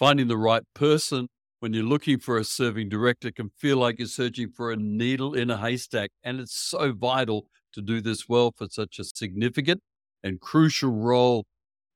[0.00, 1.28] Finding the right person
[1.58, 5.34] when you're looking for a serving director can feel like you're searching for a needle
[5.34, 6.08] in a haystack.
[6.24, 9.82] And it's so vital to do this well for such a significant
[10.24, 11.44] and crucial role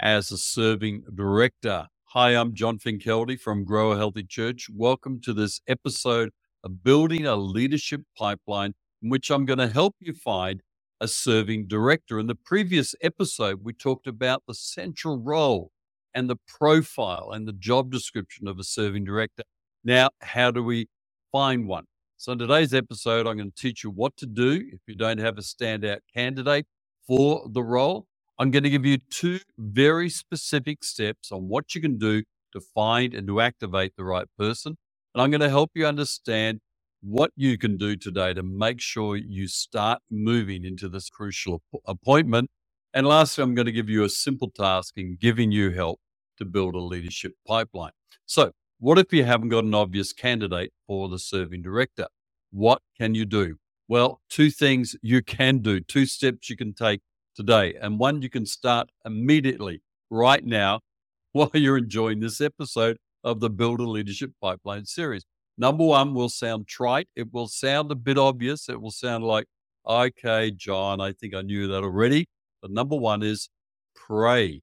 [0.00, 1.86] as a serving director.
[2.06, 4.66] Hi, I'm John Finkelde from Grow a Healthy Church.
[4.68, 6.30] Welcome to this episode
[6.64, 10.60] of Building a Leadership Pipeline, in which I'm going to help you find
[11.00, 12.18] a serving director.
[12.18, 15.70] In the previous episode, we talked about the central role
[16.14, 19.42] and the profile and the job description of a serving director.
[19.84, 20.88] Now, how do we
[21.30, 21.84] find one?
[22.16, 25.18] So, in today's episode, I'm going to teach you what to do if you don't
[25.18, 26.66] have a standout candidate
[27.06, 28.06] for the role.
[28.38, 32.22] I'm going to give you two very specific steps on what you can do
[32.52, 34.76] to find and to activate the right person.
[35.14, 36.60] And I'm going to help you understand
[37.02, 42.48] what you can do today to make sure you start moving into this crucial appointment.
[42.94, 45.98] And lastly, I'm going to give you a simple task in giving you help
[46.38, 47.92] to build a leadership pipeline.
[48.26, 52.06] So, what if you haven't got an obvious candidate for the serving director?
[52.50, 53.56] What can you do?
[53.88, 57.00] Well, two things you can do, two steps you can take
[57.34, 60.80] today, and one you can start immediately right now
[61.32, 65.24] while you're enjoying this episode of the Build a Leadership Pipeline series.
[65.56, 67.08] Number one will sound trite.
[67.16, 68.68] It will sound a bit obvious.
[68.68, 69.46] It will sound like,
[69.86, 72.26] okay, John, I think I knew that already.
[72.62, 73.50] But number one is
[73.94, 74.62] pray.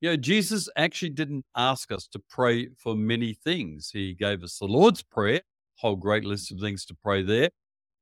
[0.00, 3.90] You know, Jesus actually didn't ask us to pray for many things.
[3.92, 7.50] He gave us the Lord's Prayer, a whole great list of things to pray there.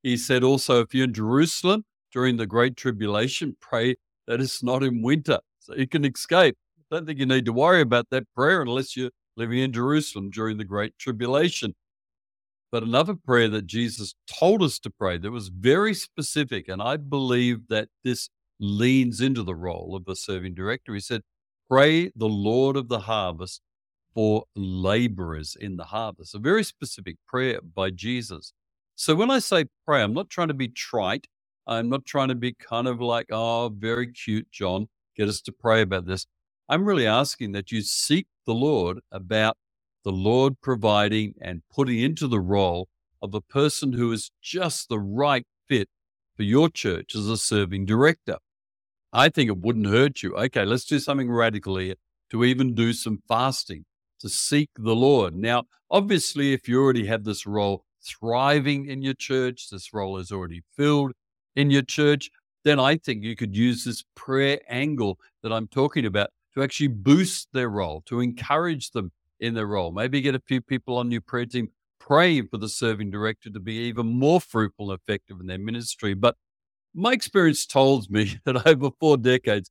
[0.03, 3.97] He said also, if you're in Jerusalem during the Great Tribulation, pray
[4.29, 6.57] that it's not in winter so you can escape.
[6.79, 10.31] I don't think you need to worry about that prayer unless you're living in Jerusalem
[10.31, 11.75] during the Great Tribulation.
[12.71, 16.97] But another prayer that Jesus told us to pray that was very specific, and I
[16.97, 18.29] believe that this
[18.61, 20.95] leans into the role of a serving director.
[20.95, 21.23] He said,
[21.69, 23.61] Pray the Lord of the harvest
[24.15, 26.35] for laborers in the harvest.
[26.35, 28.53] A very specific prayer by Jesus.
[28.97, 31.27] So when I say pray, I'm not trying to be trite.
[31.67, 35.53] I'm not trying to be kind of like, oh, very cute, John, get us to
[35.53, 36.27] pray about this.
[36.69, 39.57] I'm really asking that you seek the Lord about
[40.05, 42.89] the Lord providing and putting into the role
[43.23, 45.89] of a person who is just the right fit
[46.37, 48.39] for your church as a serving director.
[49.13, 50.35] I think it wouldn't hurt you.
[50.37, 51.95] Okay, let's do something radical here
[52.31, 53.85] to even do some fasting
[54.21, 55.35] to seek the Lord.
[55.35, 60.31] Now, obviously, if you already have this role thriving in your church, this role is
[60.31, 61.13] already filled
[61.57, 62.31] in your church,
[62.65, 66.89] then I think you could use this prayer angle that I'm talking about to actually
[66.89, 69.93] boost their role, to encourage them in their role.
[69.93, 71.69] Maybe get a few people on your prayer team
[72.01, 76.15] praying for the serving director to be even more fruitful and effective in their ministry.
[76.15, 76.37] But
[76.95, 79.71] my experience tells me that over four decades,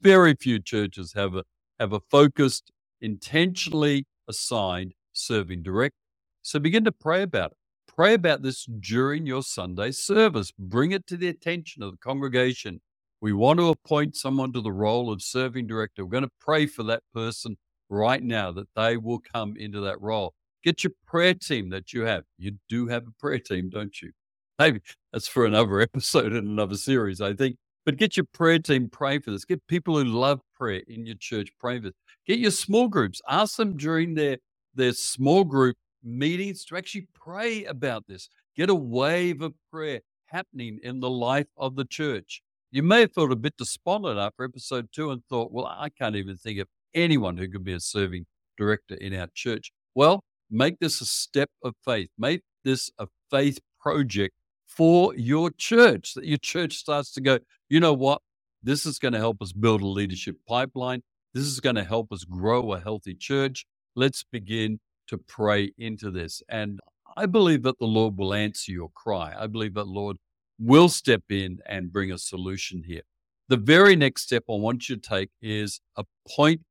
[0.00, 1.44] very few churches have a
[1.78, 5.96] have a focused, intentionally assigned serving director.
[6.42, 7.56] So begin to pray about it.
[7.94, 10.52] Pray about this during your Sunday service.
[10.58, 12.80] Bring it to the attention of the congregation.
[13.20, 16.04] We want to appoint someone to the role of serving director.
[16.04, 17.56] We're going to pray for that person
[17.88, 20.34] right now that they will come into that role.
[20.62, 22.24] Get your prayer team that you have.
[22.38, 24.12] You do have a prayer team, don't you?
[24.58, 24.80] Maybe
[25.12, 27.56] that's for another episode in another series, I think.
[27.84, 29.44] But get your prayer team praying for this.
[29.44, 31.96] Get people who love prayer in your church praying for this.
[32.26, 33.20] Get your small groups.
[33.28, 34.38] Ask them during their,
[34.74, 38.28] their small group meetings to actually pray about this.
[38.56, 42.42] Get a wave of prayer happening in the life of the church.
[42.72, 46.16] You may have felt a bit despondent after episode two and thought, well, I can't
[46.16, 48.26] even think of anyone who could be a serving
[48.58, 49.70] director in our church.
[49.94, 52.10] Well, make this a step of faith.
[52.18, 54.34] Make this a faith project
[54.76, 57.38] for your church, that your church starts to go,
[57.68, 58.22] you know what?
[58.62, 61.02] This is going to help us build a leadership pipeline.
[61.34, 63.66] This is going to help us grow a healthy church.
[63.94, 66.42] Let's begin to pray into this.
[66.48, 66.80] And
[67.16, 69.34] I believe that the Lord will answer your cry.
[69.38, 70.18] I believe that Lord
[70.58, 73.02] will step in and bring a solution here.
[73.48, 76.62] The very next step I want you to take is appoint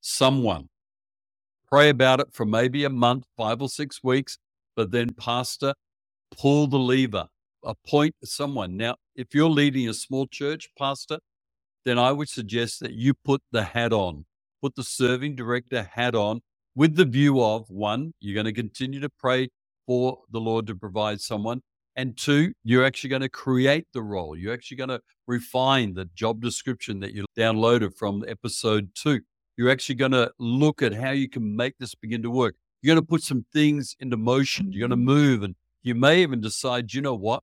[0.00, 0.68] someone.
[1.68, 4.38] Pray about it for maybe a month, five or six weeks,
[4.76, 5.74] but then, Pastor,
[6.36, 7.28] pull the lever,
[7.64, 8.76] appoint someone.
[8.76, 11.18] Now, if you're leading a small church, Pastor,
[11.84, 14.26] then I would suggest that you put the hat on,
[14.62, 16.40] put the serving director hat on
[16.74, 19.48] with the view of one, you're going to continue to pray
[19.86, 21.62] for the Lord to provide someone.
[21.96, 24.36] And two, you're actually going to create the role.
[24.36, 29.20] You're actually going to refine the job description that you downloaded from episode two.
[29.56, 32.54] You're actually going to look at how you can make this begin to work.
[32.80, 34.72] You're going to put some things into motion.
[34.72, 37.42] You're going to move and you may even decide, you know what?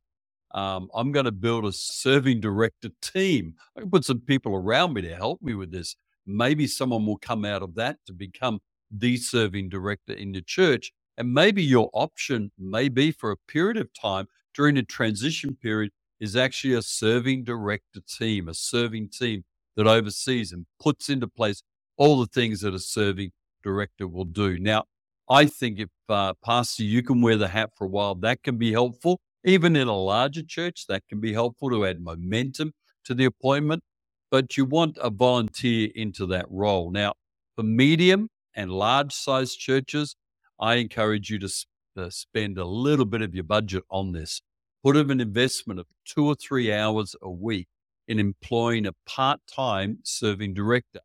[0.53, 3.55] Um, I'm going to build a serving director team.
[3.75, 5.95] I can put some people around me to help me with this.
[6.25, 8.59] Maybe someone will come out of that to become
[8.91, 10.91] the serving director in the church.
[11.17, 15.91] And maybe your option may be for a period of time during a transition period
[16.19, 19.43] is actually a serving director team, a serving team
[19.75, 21.61] that oversees and puts into place
[21.97, 23.31] all the things that a serving
[23.63, 24.57] director will do.
[24.59, 24.85] Now,
[25.29, 28.57] I think if, uh, Pastor, you can wear the hat for a while, that can
[28.57, 29.19] be helpful.
[29.47, 32.73] Even in a larger church, that can be helpful to add momentum
[33.05, 33.81] to the appointment.
[34.29, 36.91] But you want a volunteer into that role.
[36.91, 37.13] Now,
[37.55, 40.17] for medium and large sized churches,
[40.59, 41.49] I encourage you to
[41.95, 44.41] uh, spend a little bit of your budget on this.
[44.83, 47.69] Put an investment of two or three hours a week
[48.09, 51.00] in employing a part time serving director.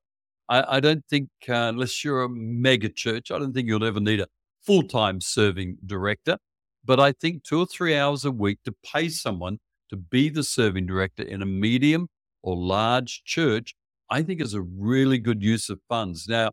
[0.49, 4.01] I, I don't think, uh, unless you're a mega church, I don't think you'll ever
[4.01, 4.27] need a
[4.67, 6.39] full time serving director.
[6.85, 9.59] But I think two or three hours a week to pay someone
[9.91, 12.09] to be the serving director in a medium
[12.43, 13.75] or large church,
[14.11, 16.27] I think is a really good use of funds.
[16.29, 16.51] Now,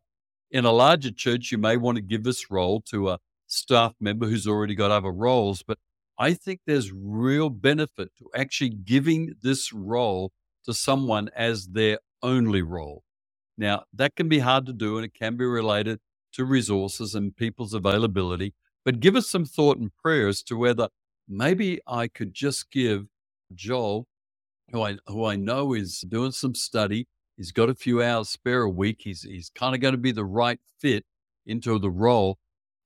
[0.52, 4.28] in a larger church, you may want to give this role to a staff member
[4.28, 5.78] who's already got other roles, but
[6.18, 10.32] I think there's real benefit to actually giving this role
[10.66, 13.04] to someone as their only role.
[13.58, 16.00] Now, that can be hard to do and it can be related
[16.34, 18.54] to resources and people's availability,
[18.90, 20.90] but give us some thought and prayer as to whether
[21.30, 23.08] maybe I could just give
[23.56, 24.08] Joel,
[24.72, 27.08] who I, who I know is doing some study,
[27.38, 30.14] he's got a few hours spare a week, he's, he's kind of going to be
[30.14, 31.06] the right fit
[31.46, 32.40] into the role.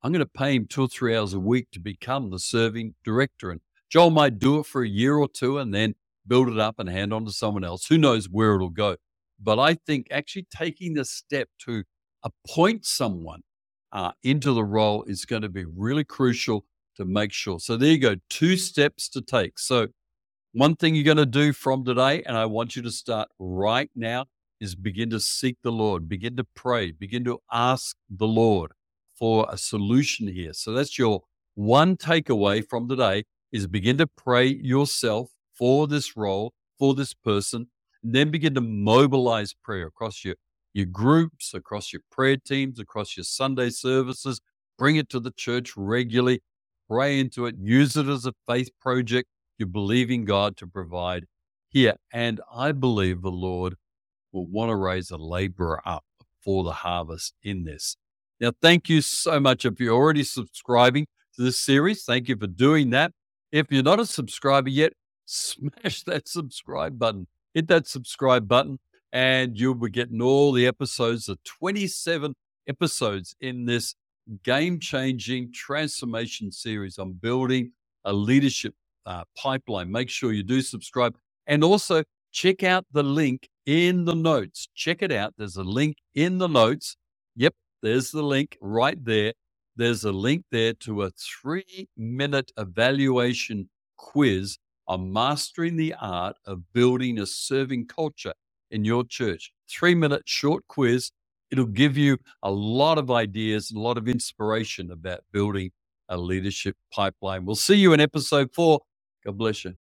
[0.03, 2.95] I'm going to pay him two or three hours a week to become the serving
[3.05, 3.51] director.
[3.51, 5.95] And Joel might do it for a year or two and then
[6.27, 7.87] build it up and hand on to someone else.
[7.87, 8.97] Who knows where it'll go?
[9.41, 11.85] But I think actually taking the step to
[12.23, 13.41] appoint someone
[13.93, 16.65] uh, into the role is going to be really crucial
[16.97, 17.59] to make sure.
[17.59, 19.57] So there you go, two steps to take.
[19.57, 19.87] So
[20.51, 23.89] one thing you're going to do from today, and I want you to start right
[23.95, 24.25] now,
[24.59, 28.71] is begin to seek the Lord, begin to pray, begin to ask the Lord
[29.17, 30.53] for a solution here.
[30.53, 31.21] So that's your
[31.55, 37.67] one takeaway from today is begin to pray yourself for this role, for this person,
[38.03, 40.35] and then begin to mobilize prayer across your,
[40.73, 44.41] your groups, across your prayer teams, across your Sunday services.
[44.77, 46.41] Bring it to the church regularly,
[46.89, 49.29] pray into it, use it as a faith project.
[49.57, 51.25] You're believing God to provide
[51.69, 51.95] here.
[52.11, 53.75] And I believe the Lord
[54.31, 56.03] will want to raise a laborer up
[56.43, 57.95] for the harvest in this.
[58.39, 59.63] Now, thank you so much.
[59.63, 63.11] If you're already subscribing to this series, thank you for doing that.
[63.51, 64.93] If you're not a subscriber yet,
[65.25, 67.27] smash that subscribe button.
[67.53, 68.79] Hit that subscribe button,
[69.13, 72.35] and you'll be getting all the episodes, the 27
[72.69, 73.95] episodes in this
[74.43, 76.99] game changing transformation series.
[76.99, 77.73] I'm building
[78.05, 78.75] a leadership
[79.07, 79.91] uh, pipeline.
[79.91, 81.15] Make sure you do subscribe.
[81.47, 84.69] And also check out the link in the notes.
[84.75, 85.35] Check it out.
[85.39, 86.97] There's a link in the notes.
[87.37, 89.33] Yep, there's the link right there.
[89.77, 96.73] There's a link there to a three minute evaluation quiz on mastering the art of
[96.73, 98.33] building a serving culture
[98.73, 99.53] in your church.
[99.69, 101.11] Three minute short quiz.
[101.51, 105.71] It'll give you a lot of ideas, a lot of inspiration about building
[106.09, 107.45] a leadership pipeline.
[107.45, 108.81] We'll see you in episode four.
[109.25, 109.75] God bless you.